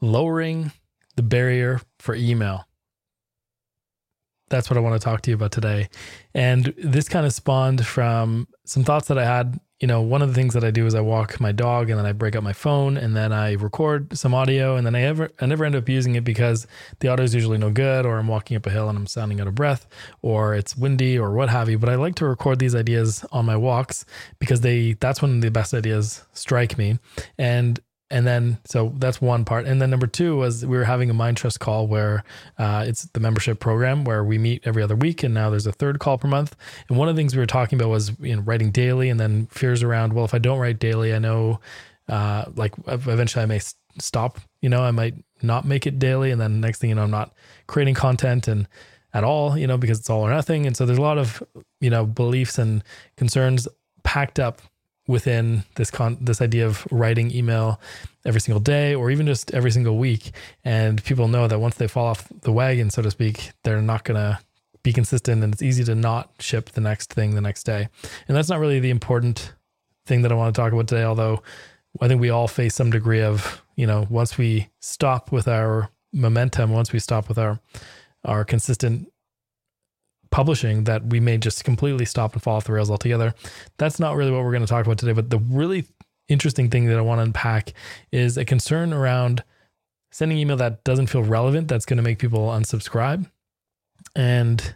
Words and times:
lowering 0.00 0.72
the 1.16 1.22
barrier 1.22 1.80
for 1.98 2.14
email. 2.14 2.66
That's 4.48 4.68
what 4.68 4.76
I 4.76 4.80
want 4.80 5.00
to 5.00 5.04
talk 5.04 5.22
to 5.22 5.30
you 5.30 5.36
about 5.36 5.52
today. 5.52 5.88
And 6.34 6.74
this 6.76 7.08
kind 7.08 7.24
of 7.24 7.32
spawned 7.32 7.86
from 7.86 8.48
some 8.64 8.82
thoughts 8.82 9.08
that 9.08 9.18
I 9.18 9.24
had. 9.24 9.60
You 9.78 9.86
know, 9.86 10.02
one 10.02 10.20
of 10.20 10.28
the 10.28 10.34
things 10.34 10.52
that 10.52 10.64
I 10.64 10.70
do 10.70 10.84
is 10.84 10.94
I 10.94 11.00
walk 11.00 11.40
my 11.40 11.52
dog 11.52 11.88
and 11.88 11.98
then 11.98 12.04
I 12.04 12.12
break 12.12 12.36
up 12.36 12.42
my 12.42 12.52
phone 12.52 12.98
and 12.98 13.16
then 13.16 13.32
I 13.32 13.52
record 13.52 14.14
some 14.18 14.34
audio 14.34 14.76
and 14.76 14.86
then 14.86 14.94
I 14.94 15.02
ever 15.02 15.30
I 15.40 15.46
never 15.46 15.64
end 15.64 15.74
up 15.74 15.88
using 15.88 16.16
it 16.16 16.24
because 16.24 16.66
the 16.98 17.08
audio 17.08 17.24
is 17.24 17.34
usually 17.34 17.56
no 17.56 17.70
good 17.70 18.04
or 18.04 18.18
I'm 18.18 18.28
walking 18.28 18.58
up 18.58 18.66
a 18.66 18.70
hill 18.70 18.90
and 18.90 18.98
I'm 18.98 19.06
sounding 19.06 19.40
out 19.40 19.46
of 19.46 19.54
breath 19.54 19.86
or 20.20 20.54
it's 20.54 20.76
windy 20.76 21.18
or 21.18 21.32
what 21.32 21.48
have 21.48 21.70
you. 21.70 21.78
But 21.78 21.88
I 21.88 21.94
like 21.94 22.14
to 22.16 22.26
record 22.26 22.58
these 22.58 22.74
ideas 22.74 23.24
on 23.32 23.46
my 23.46 23.56
walks 23.56 24.04
because 24.38 24.60
they 24.60 24.94
that's 24.94 25.22
when 25.22 25.40
the 25.40 25.50
best 25.50 25.72
ideas 25.72 26.24
strike 26.34 26.76
me. 26.76 26.98
And 27.38 27.80
and 28.10 28.26
then 28.26 28.58
so 28.64 28.92
that's 28.96 29.20
one 29.20 29.44
part. 29.44 29.66
And 29.66 29.80
then 29.80 29.90
number 29.90 30.06
two 30.06 30.36
was 30.36 30.66
we 30.66 30.76
were 30.76 30.84
having 30.84 31.10
a 31.10 31.14
mind 31.14 31.36
trust 31.36 31.60
call 31.60 31.86
where 31.86 32.24
uh, 32.58 32.84
it's 32.86 33.04
the 33.04 33.20
membership 33.20 33.60
program 33.60 34.04
where 34.04 34.24
we 34.24 34.36
meet 34.36 34.62
every 34.64 34.82
other 34.82 34.96
week 34.96 35.22
and 35.22 35.32
now 35.32 35.48
there's 35.48 35.66
a 35.66 35.72
third 35.72 36.00
call 36.00 36.18
per 36.18 36.26
month. 36.26 36.56
And 36.88 36.98
one 36.98 37.08
of 37.08 37.14
the 37.14 37.20
things 37.20 37.34
we 37.34 37.40
were 37.40 37.46
talking 37.46 37.78
about 37.78 37.88
was 37.88 38.12
you 38.20 38.34
know 38.34 38.42
writing 38.42 38.72
daily 38.72 39.08
and 39.10 39.20
then 39.20 39.46
fears 39.46 39.82
around 39.82 40.12
well 40.12 40.24
if 40.24 40.34
i 40.34 40.38
don't 40.38 40.58
write 40.58 40.78
daily 40.78 41.14
i 41.14 41.18
know 41.18 41.60
uh, 42.08 42.46
like 42.56 42.74
eventually 42.88 43.42
i 43.42 43.46
may 43.46 43.60
stop 43.98 44.40
you 44.60 44.68
know 44.68 44.82
i 44.82 44.90
might 44.90 45.14
not 45.42 45.64
make 45.64 45.86
it 45.86 45.98
daily. 45.98 46.32
And 46.32 46.40
then 46.40 46.60
next 46.60 46.78
thing 46.78 46.90
you 46.90 46.96
know 46.96 47.04
i'm 47.04 47.10
not 47.10 47.32
creating 47.68 47.94
content 47.94 48.48
and 48.48 48.66
at 49.12 49.24
all 49.24 49.56
you 49.56 49.66
know 49.66 49.78
because 49.78 50.00
it's 50.00 50.10
all 50.10 50.22
or 50.22 50.30
nothing. 50.30 50.66
And 50.66 50.76
so 50.76 50.84
there's 50.84 50.98
a 50.98 51.02
lot 51.02 51.18
of 51.18 51.42
you 51.80 51.90
know 51.90 52.04
beliefs 52.06 52.58
and 52.58 52.82
concerns 53.16 53.68
packed 54.02 54.40
up 54.40 54.62
within 55.10 55.64
this 55.74 55.90
con 55.90 56.16
this 56.20 56.40
idea 56.40 56.66
of 56.66 56.86
writing 56.90 57.34
email 57.34 57.80
every 58.24 58.40
single 58.40 58.60
day 58.60 58.94
or 58.94 59.10
even 59.10 59.26
just 59.26 59.52
every 59.52 59.70
single 59.70 59.98
week. 59.98 60.30
And 60.64 61.02
people 61.04 61.28
know 61.28 61.48
that 61.48 61.58
once 61.58 61.76
they 61.76 61.88
fall 61.88 62.06
off 62.06 62.28
the 62.42 62.52
wagon 62.52 62.90
so 62.90 63.02
to 63.02 63.10
speak 63.10 63.50
they're 63.64 63.82
not 63.82 64.04
going 64.04 64.16
to 64.16 64.38
be 64.82 64.92
consistent 64.92 65.42
and 65.42 65.52
it's 65.52 65.62
easy 65.62 65.84
to 65.84 65.94
not 65.94 66.30
ship 66.38 66.70
the 66.70 66.80
next 66.80 67.12
thing 67.12 67.34
the 67.34 67.40
next 67.40 67.64
day. 67.64 67.88
And 68.28 68.36
that's 68.36 68.48
not 68.48 68.60
really 68.60 68.80
the 68.80 68.90
important 68.90 69.52
thing 70.06 70.22
that 70.22 70.32
i 70.32 70.34
want 70.34 70.52
to 70.52 70.60
talk 70.60 70.72
about 70.72 70.88
today 70.88 71.04
although 71.04 71.40
i 72.00 72.08
think 72.08 72.20
we 72.20 72.30
all 72.30 72.48
face 72.48 72.74
some 72.74 72.90
degree 72.90 73.22
of 73.22 73.62
you 73.76 73.86
know 73.86 74.06
once 74.10 74.36
we 74.36 74.68
stop 74.80 75.30
with 75.30 75.46
our 75.46 75.88
momentum 76.12 76.72
once 76.72 76.92
we 76.92 76.98
stop 76.98 77.28
with 77.28 77.38
our 77.38 77.60
our 78.24 78.44
consistent 78.44 79.12
publishing 80.30 80.84
that 80.84 81.06
we 81.06 81.20
may 81.20 81.38
just 81.38 81.64
completely 81.64 82.04
stop 82.04 82.34
and 82.34 82.42
fall 82.42 82.56
off 82.56 82.64
the 82.64 82.72
rails 82.72 82.90
altogether. 82.90 83.34
That's 83.78 83.98
not 83.98 84.16
really 84.16 84.30
what 84.30 84.44
we're 84.44 84.52
going 84.52 84.62
to 84.62 84.68
talk 84.68 84.86
about 84.86 84.98
today. 84.98 85.12
But 85.12 85.30
the 85.30 85.38
really 85.38 85.86
interesting 86.28 86.70
thing 86.70 86.86
that 86.86 86.98
I 86.98 87.02
want 87.02 87.18
to 87.18 87.22
unpack 87.22 87.72
is 88.12 88.36
a 88.36 88.44
concern 88.44 88.92
around 88.92 89.42
sending 90.12 90.38
email 90.38 90.56
that 90.56 90.84
doesn't 90.84 91.08
feel 91.08 91.22
relevant, 91.22 91.68
that's 91.68 91.86
going 91.86 91.96
to 91.96 92.02
make 92.02 92.18
people 92.18 92.48
unsubscribe. 92.48 93.30
And 94.14 94.74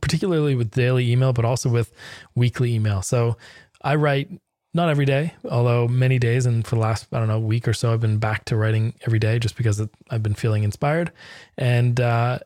particularly 0.00 0.54
with 0.54 0.70
daily 0.70 1.10
email, 1.10 1.32
but 1.32 1.44
also 1.44 1.68
with 1.68 1.92
weekly 2.34 2.74
email. 2.74 3.02
So 3.02 3.36
I 3.82 3.96
write 3.96 4.30
not 4.74 4.88
every 4.88 5.06
day, 5.06 5.34
although 5.50 5.88
many 5.88 6.18
days. 6.18 6.46
And 6.46 6.66
for 6.66 6.76
the 6.76 6.80
last, 6.80 7.06
I 7.12 7.18
don't 7.18 7.28
know, 7.28 7.40
week 7.40 7.66
or 7.66 7.72
so, 7.72 7.92
I've 7.92 8.00
been 8.00 8.18
back 8.18 8.44
to 8.46 8.56
writing 8.56 8.94
every 9.06 9.18
day 9.18 9.38
just 9.38 9.56
because 9.56 9.82
I've 10.10 10.22
been 10.22 10.34
feeling 10.34 10.62
inspired. 10.62 11.12
And 11.56 11.98
uh, 12.00 12.38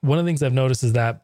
one 0.00 0.18
of 0.18 0.24
the 0.24 0.28
things 0.28 0.42
I've 0.42 0.52
noticed 0.52 0.82
is 0.82 0.94
that 0.94 1.23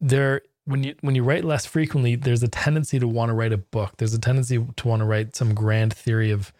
there 0.00 0.42
when 0.64 0.84
you 0.84 0.94
when 1.00 1.14
you 1.14 1.22
write 1.22 1.44
less 1.44 1.66
frequently, 1.66 2.16
there's 2.16 2.42
a 2.42 2.48
tendency 2.48 2.98
to 2.98 3.08
want 3.08 3.30
to 3.30 3.34
write 3.34 3.52
a 3.52 3.58
book. 3.58 3.94
There's 3.98 4.14
a 4.14 4.20
tendency 4.20 4.64
to 4.76 4.88
want 4.88 5.00
to 5.00 5.06
write 5.06 5.36
some 5.36 5.54
grand 5.54 5.94
theory 5.94 6.30
of 6.30 6.52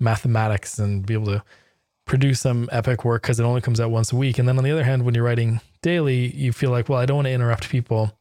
mathematics 0.00 0.78
and 0.78 1.04
be 1.04 1.14
able 1.14 1.26
to 1.26 1.42
produce 2.06 2.40
some 2.40 2.68
epic 2.72 3.04
work 3.04 3.22
because 3.22 3.38
it 3.38 3.44
only 3.44 3.60
comes 3.60 3.80
out 3.80 3.90
once 3.90 4.12
a 4.12 4.16
week. 4.16 4.38
And 4.38 4.48
then 4.48 4.56
on 4.58 4.64
the 4.64 4.70
other 4.70 4.84
hand, 4.84 5.04
when 5.04 5.14
you're 5.14 5.24
writing 5.24 5.60
daily, 5.82 6.34
you 6.34 6.52
feel 6.52 6.70
like, 6.70 6.88
well, 6.88 6.98
I 6.98 7.06
don't 7.06 7.16
want 7.16 7.26
to 7.26 7.32
interrupt 7.32 7.68
people 7.68 8.18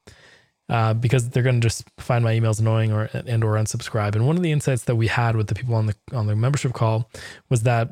uh, 0.70 0.94
because 0.94 1.30
they're 1.30 1.44
going 1.44 1.62
to 1.62 1.66
just 1.66 1.86
find 1.98 2.24
my 2.24 2.34
emails 2.34 2.60
annoying 2.60 2.92
or 2.92 3.10
and 3.14 3.44
or 3.44 3.54
unsubscribe. 3.54 4.16
And 4.16 4.28
one 4.28 4.38
of 4.38 4.44
the 4.44 4.52
insights 4.52 4.84
that 4.84 4.96
we 4.96 5.08
had 5.08 5.36
with 5.36 5.48
the 5.48 5.56
people 5.56 5.76
on 5.76 5.86
the 5.88 5.96
on 6.14 6.28
the 6.28 6.36
membership 6.36 6.74
call 6.74 7.10
was 7.50 7.64
that 7.64 7.90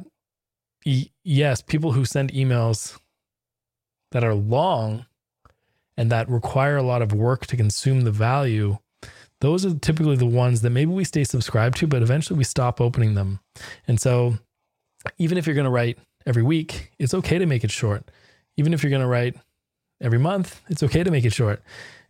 yes, 1.23 1.62
people 1.62 1.94
who 1.94 2.06
send 2.06 2.31
emails 2.34 3.00
that 4.12 4.23
are 4.23 4.35
long 4.35 5.06
and 5.97 6.11
that 6.11 6.29
require 6.29 6.78
a 6.78 6.83
lot 6.83 7.01
of 7.01 7.13
work 7.13 7.45
to 7.47 7.57
consume 7.57 8.01
the 8.01 8.11
value, 8.11 8.78
those 9.41 9.66
are 9.66 9.73
typically 9.73 10.16
the 10.16 10.25
ones 10.25 10.61
that 10.61 10.69
maybe 10.69 10.91
we 10.91 11.03
stay 11.03 11.23
subscribed 11.23 11.78
to, 11.78 11.88
but 11.88 12.01
eventually 12.01 12.38
we 12.38 12.44
stop 12.44 12.79
opening 12.81 13.13
them. 13.16 13.39
And 13.88 14.00
so, 14.00 14.38
even 15.17 15.38
if 15.38 15.45
you're 15.45 15.55
going 15.55 15.66
to 15.66 15.72
write 15.72 16.00
every 16.25 16.44
week, 16.44 16.91
it's 16.97 17.13
okay 17.13 17.38
to 17.38 17.45
make 17.45 17.63
it 17.63 17.72
short. 17.72 18.09
Even 18.57 18.73
if 18.73 18.81
you're 18.81 18.89
going 18.89 19.01
to 19.01 19.07
write 19.07 19.35
every 20.01 20.17
month, 20.17 20.61
it's 20.69 20.84
okay 20.84 21.03
to 21.03 21.11
make 21.11 21.25
it 21.25 21.34
short. 21.34 21.61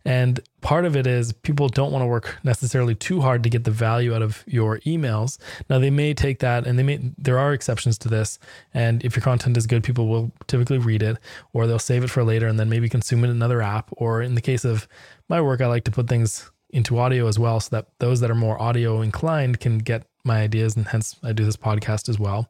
And 0.06 0.38
part 0.60 0.84
of 0.84 0.96
it 0.96 1.04
is 1.04 1.32
people 1.32 1.68
don't 1.68 1.90
want 1.90 2.02
to 2.02 2.06
work 2.06 2.38
necessarily 2.44 2.94
too 2.94 3.20
hard 3.20 3.42
to 3.42 3.50
get 3.50 3.64
the 3.64 3.72
value 3.72 4.14
out 4.14 4.22
of 4.22 4.44
your 4.46 4.78
emails. 4.80 5.36
Now 5.68 5.80
they 5.80 5.90
may 5.90 6.14
take 6.14 6.38
that 6.38 6.64
and 6.64 6.78
they 6.78 6.84
may 6.84 7.00
there 7.18 7.40
are 7.40 7.52
exceptions 7.52 7.98
to 7.98 8.08
this. 8.08 8.38
And 8.72 9.04
if 9.04 9.16
your 9.16 9.24
content 9.24 9.56
is 9.56 9.66
good, 9.66 9.82
people 9.82 10.06
will 10.06 10.30
typically 10.46 10.78
read 10.78 11.02
it 11.02 11.18
or 11.52 11.66
they'll 11.66 11.80
save 11.80 12.04
it 12.04 12.10
for 12.10 12.22
later 12.22 12.46
and 12.46 12.58
then 12.58 12.68
maybe 12.68 12.88
consume 12.88 13.24
it 13.24 13.30
in 13.30 13.36
another 13.36 13.60
app. 13.60 13.90
Or 13.96 14.22
in 14.22 14.36
the 14.36 14.40
case 14.40 14.64
of 14.64 14.86
my 15.28 15.40
work, 15.40 15.60
I 15.60 15.66
like 15.66 15.82
to 15.84 15.90
put 15.90 16.08
things 16.08 16.52
into 16.70 16.98
audio 16.98 17.26
as 17.26 17.36
well 17.36 17.58
so 17.58 17.74
that 17.74 17.88
those 17.98 18.20
that 18.20 18.30
are 18.30 18.36
more 18.36 18.62
audio 18.62 19.00
inclined 19.00 19.58
can 19.58 19.78
get 19.78 20.06
my 20.24 20.40
ideas 20.40 20.76
and 20.76 20.86
hence 20.86 21.16
I 21.24 21.32
do 21.32 21.44
this 21.44 21.56
podcast 21.56 22.08
as 22.08 22.16
well. 22.16 22.48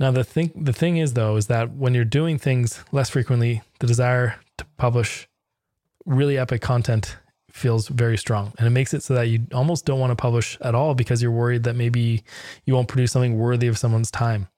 Now 0.00 0.12
the 0.12 0.24
thing 0.24 0.50
the 0.56 0.72
thing 0.72 0.96
is 0.96 1.12
though 1.12 1.36
is 1.36 1.46
that 1.48 1.72
when 1.72 1.94
you're 1.94 2.04
doing 2.06 2.38
things 2.38 2.82
less 2.90 3.10
frequently, 3.10 3.60
the 3.80 3.86
desire 3.86 4.36
to 4.56 4.64
publish 4.78 5.28
really 6.06 6.38
epic 6.38 6.60
content 6.60 7.16
feels 7.50 7.86
very 7.86 8.18
strong 8.18 8.52
and 8.58 8.66
it 8.66 8.70
makes 8.70 8.92
it 8.92 9.02
so 9.02 9.14
that 9.14 9.28
you 9.28 9.46
almost 9.54 9.84
don't 9.84 10.00
want 10.00 10.10
to 10.10 10.16
publish 10.16 10.58
at 10.60 10.74
all 10.74 10.92
because 10.94 11.22
you're 11.22 11.30
worried 11.30 11.62
that 11.62 11.76
maybe 11.76 12.24
you 12.64 12.74
won't 12.74 12.88
produce 12.88 13.12
something 13.12 13.38
worthy 13.38 13.68
of 13.68 13.78
someone's 13.78 14.10
time. 14.10 14.48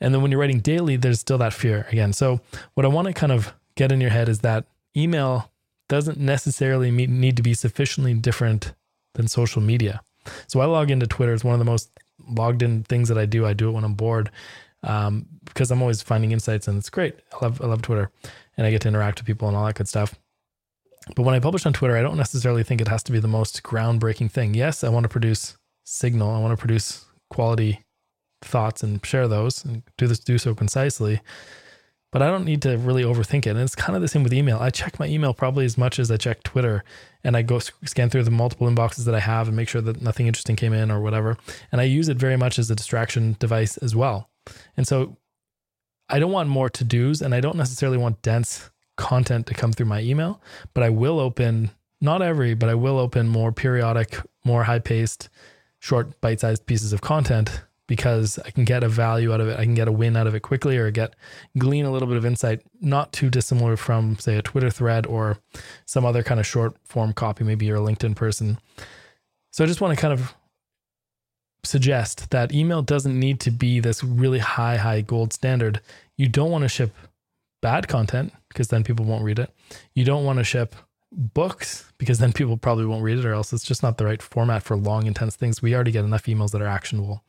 And 0.00 0.12
then 0.12 0.20
when 0.20 0.30
you're 0.30 0.40
writing 0.40 0.60
daily, 0.60 0.96
there's 0.96 1.20
still 1.20 1.38
that 1.38 1.52
fear 1.52 1.86
again. 1.92 2.12
So, 2.12 2.40
what 2.74 2.84
I 2.84 2.88
want 2.88 3.06
to 3.06 3.14
kind 3.14 3.32
of 3.32 3.54
get 3.76 3.92
in 3.92 4.00
your 4.00 4.10
head 4.10 4.28
is 4.28 4.40
that 4.40 4.64
email 4.96 5.50
doesn't 5.88 6.18
necessarily 6.18 6.90
need 6.90 7.36
to 7.36 7.42
be 7.42 7.54
sufficiently 7.54 8.14
different 8.14 8.74
than 9.14 9.28
social 9.28 9.62
media. 9.62 10.02
So, 10.48 10.60
I 10.60 10.64
log 10.64 10.90
into 10.90 11.06
Twitter. 11.06 11.32
It's 11.32 11.44
one 11.44 11.54
of 11.54 11.60
the 11.60 11.64
most 11.64 11.90
logged 12.28 12.62
in 12.62 12.82
things 12.82 13.08
that 13.08 13.18
I 13.18 13.26
do. 13.26 13.46
I 13.46 13.52
do 13.52 13.68
it 13.68 13.72
when 13.72 13.84
I'm 13.84 13.94
bored 13.94 14.30
um, 14.82 15.26
because 15.44 15.70
I'm 15.70 15.80
always 15.80 16.02
finding 16.02 16.32
insights 16.32 16.68
and 16.68 16.78
it's 16.78 16.90
great. 16.90 17.14
I 17.32 17.44
love, 17.44 17.62
I 17.62 17.66
love 17.66 17.82
Twitter 17.82 18.10
and 18.56 18.66
I 18.66 18.70
get 18.70 18.82
to 18.82 18.88
interact 18.88 19.20
with 19.20 19.26
people 19.26 19.48
and 19.48 19.56
all 19.56 19.64
that 19.66 19.74
good 19.74 19.88
stuff. 19.88 20.14
But 21.14 21.22
when 21.22 21.34
I 21.34 21.40
publish 21.40 21.66
on 21.66 21.72
Twitter, 21.72 21.96
I 21.96 22.02
don't 22.02 22.16
necessarily 22.16 22.62
think 22.62 22.80
it 22.80 22.88
has 22.88 23.02
to 23.04 23.12
be 23.12 23.20
the 23.20 23.28
most 23.28 23.62
groundbreaking 23.62 24.30
thing. 24.30 24.54
Yes, 24.54 24.82
I 24.82 24.88
want 24.88 25.04
to 25.04 25.08
produce 25.08 25.56
signal, 25.84 26.30
I 26.30 26.38
want 26.38 26.52
to 26.52 26.56
produce 26.56 27.04
quality 27.30 27.84
thoughts 28.42 28.82
and 28.82 29.04
share 29.04 29.28
those 29.28 29.64
and 29.64 29.82
do 29.96 30.06
this 30.06 30.18
do 30.18 30.38
so 30.38 30.54
concisely. 30.54 31.20
But 32.12 32.22
I 32.22 32.28
don't 32.28 32.44
need 32.44 32.62
to 32.62 32.78
really 32.78 33.02
overthink 33.02 33.44
it. 33.44 33.50
And 33.50 33.60
it's 33.60 33.74
kind 33.74 33.96
of 33.96 34.02
the 34.02 34.06
same 34.06 34.22
with 34.22 34.32
email. 34.32 34.58
I 34.60 34.70
check 34.70 35.00
my 35.00 35.06
email 35.06 35.34
probably 35.34 35.64
as 35.64 35.76
much 35.76 35.98
as 35.98 36.12
I 36.12 36.16
check 36.16 36.44
Twitter 36.44 36.84
and 37.24 37.36
I 37.36 37.42
go 37.42 37.58
scan 37.58 38.08
through 38.08 38.22
the 38.22 38.30
multiple 38.30 38.68
inboxes 38.68 39.04
that 39.06 39.16
I 39.16 39.20
have 39.20 39.48
and 39.48 39.56
make 39.56 39.68
sure 39.68 39.80
that 39.80 40.00
nothing 40.00 40.28
interesting 40.28 40.54
came 40.54 40.72
in 40.72 40.92
or 40.92 41.00
whatever. 41.00 41.36
And 41.72 41.80
I 41.80 41.84
use 41.84 42.08
it 42.08 42.16
very 42.16 42.36
much 42.36 42.56
as 42.58 42.70
a 42.70 42.76
distraction 42.76 43.36
device 43.40 43.76
as 43.78 43.96
well. 43.96 44.30
And 44.76 44.86
so 44.86 45.16
I 46.08 46.20
don't 46.20 46.30
want 46.30 46.48
more 46.48 46.70
to 46.70 46.84
dos 46.84 47.20
and 47.20 47.34
I 47.34 47.40
don't 47.40 47.56
necessarily 47.56 47.98
want 47.98 48.22
dense 48.22 48.70
content 48.96 49.46
to 49.46 49.54
come 49.54 49.72
through 49.72 49.86
my 49.86 50.00
email, 50.00 50.40
but 50.72 50.82
I 50.82 50.90
will 50.90 51.18
open 51.20 51.70
not 52.00 52.22
every, 52.22 52.54
but 52.54 52.68
I 52.68 52.74
will 52.74 52.98
open 52.98 53.28
more 53.28 53.52
periodic, 53.52 54.18
more 54.44 54.64
high 54.64 54.78
paced, 54.78 55.28
short, 55.78 56.20
bite 56.20 56.40
sized 56.40 56.66
pieces 56.66 56.92
of 56.92 57.00
content 57.00 57.62
because 57.86 58.38
I 58.44 58.50
can 58.50 58.64
get 58.64 58.82
a 58.82 58.88
value 58.88 59.32
out 59.32 59.40
of 59.40 59.48
it. 59.48 59.58
I 59.58 59.64
can 59.64 59.74
get 59.74 59.88
a 59.88 59.92
win 59.92 60.16
out 60.16 60.26
of 60.26 60.34
it 60.34 60.40
quickly 60.40 60.76
or 60.76 60.90
get 60.90 61.14
glean 61.58 61.84
a 61.84 61.90
little 61.90 62.08
bit 62.08 62.16
of 62.16 62.24
insight, 62.24 62.62
not 62.80 63.12
too 63.12 63.30
dissimilar 63.30 63.76
from, 63.76 64.18
say, 64.18 64.36
a 64.36 64.42
Twitter 64.42 64.70
thread 64.70 65.06
or 65.06 65.38
some 65.84 66.04
other 66.04 66.22
kind 66.22 66.40
of 66.40 66.46
short 66.46 66.76
form 66.84 67.12
copy. 67.12 67.44
Maybe 67.44 67.66
you're 67.66 67.76
a 67.76 67.80
LinkedIn 67.80 68.16
person. 68.16 68.58
So 69.50 69.64
I 69.64 69.66
just 69.66 69.80
want 69.80 69.96
to 69.96 70.00
kind 70.00 70.12
of 70.12 70.34
suggest 71.62 72.30
that 72.30 72.52
email 72.52 72.82
doesn't 72.82 73.18
need 73.18 73.40
to 73.40 73.50
be 73.50 73.80
this 73.80 74.02
really 74.02 74.38
high, 74.38 74.76
high 74.76 75.00
gold 75.00 75.32
standard. 75.32 75.80
You 76.16 76.28
don't 76.28 76.50
want 76.50 76.62
to 76.62 76.68
ship 76.68 76.94
bad 77.64 77.88
content 77.88 78.30
because 78.50 78.68
then 78.68 78.84
people 78.84 79.06
won't 79.06 79.24
read 79.24 79.38
it. 79.38 79.50
You 79.94 80.04
don't 80.04 80.26
want 80.26 80.38
to 80.38 80.44
ship 80.44 80.76
books 81.10 81.90
because 81.96 82.18
then 82.18 82.30
people 82.30 82.58
probably 82.58 82.84
won't 82.84 83.02
read 83.02 83.18
it 83.18 83.24
or 83.24 83.32
else 83.32 83.54
it's 83.54 83.64
just 83.64 83.82
not 83.82 83.96
the 83.96 84.04
right 84.04 84.20
format 84.20 84.62
for 84.62 84.76
long, 84.76 85.06
intense 85.06 85.34
things. 85.34 85.62
We 85.62 85.74
already 85.74 85.90
get 85.90 86.04
enough 86.04 86.24
emails 86.24 86.50
that 86.50 86.60
are 86.60 86.66
actionable. 86.66 87.24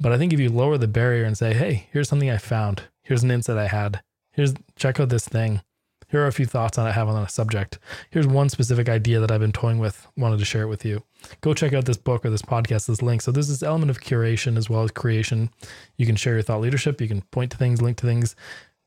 But 0.00 0.10
I 0.10 0.18
think 0.18 0.32
if 0.32 0.40
you 0.40 0.50
lower 0.50 0.76
the 0.76 0.88
barrier 0.88 1.22
and 1.22 1.38
say, 1.38 1.54
hey, 1.54 1.86
here's 1.92 2.08
something 2.08 2.28
I 2.28 2.38
found, 2.38 2.88
here's 3.04 3.22
an 3.22 3.30
insight 3.30 3.56
I 3.56 3.68
had, 3.68 4.02
here's 4.32 4.54
check 4.74 4.98
out 4.98 5.08
this 5.08 5.28
thing, 5.28 5.60
here 6.08 6.22
are 6.22 6.26
a 6.26 6.32
few 6.32 6.46
thoughts 6.46 6.76
on 6.76 6.86
I 6.88 6.90
have 6.90 7.08
on 7.08 7.22
a 7.22 7.28
subject. 7.28 7.78
Here's 8.10 8.26
one 8.26 8.48
specific 8.48 8.88
idea 8.88 9.20
that 9.20 9.30
I've 9.30 9.40
been 9.40 9.52
toying 9.52 9.78
with, 9.78 10.08
wanted 10.16 10.40
to 10.40 10.44
share 10.44 10.62
it 10.62 10.68
with 10.68 10.84
you. 10.84 11.04
Go 11.42 11.54
check 11.54 11.72
out 11.72 11.84
this 11.84 11.96
book 11.96 12.24
or 12.26 12.30
this 12.30 12.42
podcast, 12.42 12.86
this 12.86 13.02
link. 13.02 13.22
So 13.22 13.30
there's 13.30 13.48
this 13.48 13.62
element 13.62 13.90
of 13.90 14.00
curation 14.00 14.56
as 14.56 14.68
well 14.68 14.82
as 14.82 14.90
creation. 14.90 15.50
You 15.96 16.06
can 16.06 16.16
share 16.16 16.34
your 16.34 16.42
thought 16.42 16.60
leadership. 16.60 17.00
You 17.00 17.08
can 17.08 17.22
point 17.22 17.52
to 17.52 17.56
things, 17.56 17.80
link 17.80 17.96
to 17.98 18.06
things. 18.06 18.34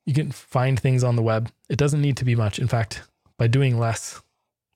You 0.08 0.14
can 0.14 0.32
find 0.32 0.80
things 0.80 1.04
on 1.04 1.18
the 1.18 1.22
web. 1.22 1.52
It 1.70 1.78
doesn't 1.78 2.02
need 2.02 2.18
to 2.18 2.26
be 2.26 2.34
much. 2.34 2.58
In 2.58 2.68
fact, 2.68 3.04
by 3.38 3.48
doing 3.48 3.78
less, 3.78 4.22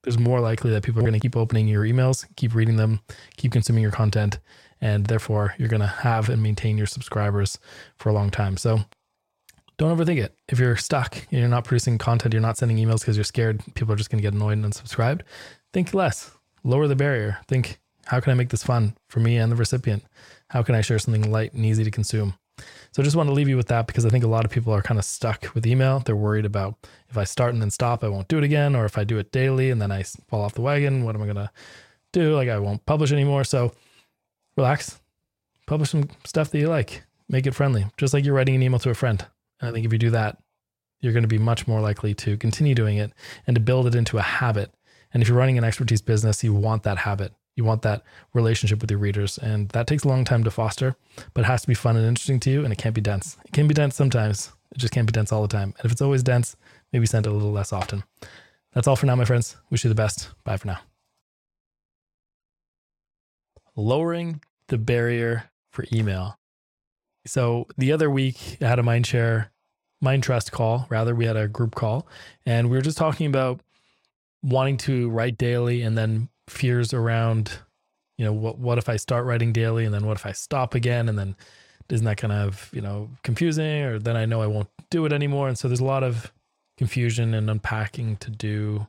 there's 0.03 0.19
more 0.19 0.41
likely 0.41 0.71
that 0.71 0.83
people 0.83 0.99
are 0.99 1.03
going 1.03 1.13
to 1.13 1.19
keep 1.19 1.37
opening 1.37 1.67
your 1.67 1.83
emails, 1.83 2.25
keep 2.35 2.53
reading 2.53 2.75
them, 2.75 2.99
keep 3.37 3.53
consuming 3.53 3.81
your 3.81 3.93
content, 3.93 4.39
and 4.81 5.05
therefore 5.05 5.55
you're 5.57 5.69
going 5.69 5.81
to 5.81 5.87
have 5.87 6.29
and 6.29 6.43
maintain 6.43 6.77
your 6.77 6.85
subscribers 6.85 7.59
for 7.95 8.09
a 8.09 8.13
long 8.13 8.29
time. 8.29 8.57
So 8.57 8.81
don't 9.77 9.97
overthink 9.97 10.21
it. 10.21 10.35
If 10.49 10.59
you're 10.59 10.75
stuck 10.75 11.15
and 11.15 11.39
you're 11.39 11.47
not 11.47 11.63
producing 11.63 11.97
content, 11.97 12.33
you're 12.33 12.41
not 12.41 12.57
sending 12.57 12.77
emails 12.77 12.99
because 12.99 13.15
you're 13.15 13.23
scared 13.23 13.63
people 13.73 13.93
are 13.93 13.97
just 13.97 14.09
going 14.09 14.21
to 14.21 14.27
get 14.27 14.33
annoyed 14.33 14.57
and 14.57 14.65
unsubscribed, 14.65 15.21
think 15.71 15.93
less, 15.93 16.31
lower 16.63 16.87
the 16.87 16.95
barrier. 16.95 17.39
Think, 17.47 17.79
how 18.05 18.19
can 18.19 18.31
I 18.31 18.35
make 18.35 18.49
this 18.49 18.63
fun 18.63 18.97
for 19.07 19.21
me 19.21 19.37
and 19.37 19.51
the 19.51 19.55
recipient? 19.55 20.03
How 20.49 20.61
can 20.61 20.75
I 20.75 20.81
share 20.81 20.99
something 20.99 21.31
light 21.31 21.53
and 21.53 21.65
easy 21.65 21.83
to 21.85 21.91
consume? 21.91 22.33
So 22.57 23.01
I 23.01 23.03
just 23.03 23.15
want 23.15 23.29
to 23.29 23.33
leave 23.33 23.47
you 23.47 23.57
with 23.57 23.67
that 23.67 23.87
because 23.87 24.05
I 24.05 24.09
think 24.09 24.23
a 24.23 24.27
lot 24.27 24.43
of 24.43 24.51
people 24.51 24.73
are 24.73 24.81
kind 24.81 24.99
of 24.99 25.05
stuck 25.05 25.53
with 25.55 25.65
email. 25.65 25.99
They're 25.99 26.15
worried 26.15 26.45
about 26.45 26.75
if 27.09 27.17
I 27.17 27.23
start 27.23 27.53
and 27.53 27.61
then 27.61 27.71
stop, 27.71 28.03
I 28.03 28.09
won't 28.09 28.27
do 28.27 28.37
it 28.37 28.43
again. 28.43 28.75
Or 28.75 28.85
if 28.85 28.97
I 28.97 29.03
do 29.03 29.17
it 29.17 29.31
daily 29.31 29.69
and 29.69 29.81
then 29.81 29.91
I 29.91 30.03
fall 30.03 30.41
off 30.41 30.53
the 30.53 30.61
wagon, 30.61 31.05
what 31.05 31.15
am 31.15 31.21
I 31.21 31.25
going 31.25 31.37
to 31.37 31.51
do? 32.11 32.35
Like 32.35 32.49
I 32.49 32.59
won't 32.59 32.85
publish 32.85 33.11
anymore. 33.11 33.43
So 33.45 33.73
relax, 34.57 34.99
publish 35.67 35.91
some 35.91 36.09
stuff 36.25 36.51
that 36.51 36.59
you 36.59 36.67
like, 36.67 37.03
make 37.29 37.47
it 37.47 37.55
friendly, 37.55 37.85
just 37.97 38.13
like 38.13 38.25
you're 38.25 38.35
writing 38.35 38.55
an 38.55 38.63
email 38.63 38.79
to 38.79 38.89
a 38.89 38.95
friend. 38.95 39.25
And 39.61 39.69
I 39.69 39.71
think 39.71 39.85
if 39.85 39.93
you 39.93 39.99
do 39.99 40.09
that, 40.09 40.37
you're 40.99 41.13
going 41.13 41.23
to 41.23 41.27
be 41.29 41.37
much 41.37 41.67
more 41.67 41.79
likely 41.79 42.13
to 42.13 42.37
continue 42.37 42.75
doing 42.75 42.97
it 42.97 43.11
and 43.47 43.55
to 43.55 43.61
build 43.61 43.87
it 43.87 43.95
into 43.95 44.17
a 44.17 44.21
habit. 44.21 44.71
And 45.13 45.23
if 45.23 45.29
you're 45.29 45.37
running 45.37 45.57
an 45.57 45.63
expertise 45.63 46.01
business, 46.01 46.43
you 46.43 46.53
want 46.53 46.83
that 46.83 46.99
habit. 46.99 47.33
You 47.55 47.63
want 47.63 47.81
that 47.83 48.03
relationship 48.33 48.81
with 48.81 48.89
your 48.89 48.99
readers. 48.99 49.37
And 49.37 49.69
that 49.69 49.87
takes 49.87 50.03
a 50.03 50.07
long 50.07 50.23
time 50.25 50.43
to 50.43 50.51
foster, 50.51 50.95
but 51.33 51.41
it 51.41 51.47
has 51.47 51.61
to 51.61 51.67
be 51.67 51.73
fun 51.73 51.97
and 51.97 52.05
interesting 52.05 52.39
to 52.41 52.49
you. 52.49 52.63
And 52.63 52.71
it 52.71 52.77
can't 52.77 52.95
be 52.95 53.01
dense. 53.01 53.37
It 53.45 53.51
can 53.51 53.67
be 53.67 53.73
dense 53.73 53.95
sometimes. 53.95 54.51
It 54.71 54.77
just 54.77 54.93
can't 54.93 55.07
be 55.07 55.11
dense 55.11 55.31
all 55.31 55.41
the 55.41 55.47
time. 55.47 55.73
And 55.77 55.85
if 55.85 55.91
it's 55.91 56.01
always 56.01 56.23
dense, 56.23 56.55
maybe 56.93 57.05
send 57.05 57.25
it 57.25 57.29
a 57.29 57.33
little 57.33 57.51
less 57.51 57.73
often. 57.73 58.03
That's 58.73 58.87
all 58.87 58.95
for 58.95 59.05
now, 59.05 59.15
my 59.15 59.25
friends. 59.25 59.57
Wish 59.69 59.83
you 59.83 59.89
the 59.89 59.95
best. 59.95 60.29
Bye 60.43 60.57
for 60.57 60.67
now. 60.67 60.79
Lowering 63.75 64.41
the 64.67 64.77
barrier 64.77 65.49
for 65.71 65.85
email. 65.91 66.37
So 67.25 67.67
the 67.77 67.91
other 67.91 68.09
week, 68.09 68.57
I 68.61 68.67
had 68.67 68.79
a 68.79 68.83
mind 68.83 69.05
share 69.07 69.51
Mind 70.01 70.23
Trust 70.23 70.51
call. 70.51 70.87
Rather, 70.89 71.13
we 71.13 71.25
had 71.25 71.37
a 71.37 71.47
group 71.47 71.75
call, 71.75 72.07
and 72.45 72.69
we 72.69 72.77
were 72.77 72.81
just 72.81 72.97
talking 72.97 73.27
about 73.27 73.61
wanting 74.41 74.77
to 74.77 75.09
write 75.09 75.37
daily, 75.37 75.83
and 75.83 75.97
then 75.97 76.29
fears 76.51 76.93
around, 76.93 77.59
you 78.17 78.25
know, 78.25 78.33
what 78.33 78.59
what 78.59 78.77
if 78.77 78.89
I 78.89 78.97
start 78.97 79.25
writing 79.25 79.53
daily, 79.53 79.85
and 79.85 79.93
then 79.93 80.05
what 80.05 80.17
if 80.17 80.25
I 80.25 80.33
stop 80.33 80.75
again, 80.75 81.09
and 81.09 81.17
then 81.17 81.35
isn't 81.89 82.05
that 82.05 82.17
kind 82.17 82.33
of 82.33 82.69
you 82.73 82.81
know 82.81 83.09
confusing, 83.23 83.81
or 83.83 83.99
then 83.99 84.15
I 84.15 84.25
know 84.25 84.41
I 84.41 84.47
won't 84.47 84.69
do 84.89 85.05
it 85.05 85.13
anymore, 85.13 85.47
and 85.47 85.57
so 85.57 85.67
there's 85.67 85.79
a 85.79 85.85
lot 85.85 86.03
of 86.03 86.31
confusion 86.77 87.33
and 87.33 87.49
unpacking 87.49 88.17
to 88.17 88.31
do 88.31 88.87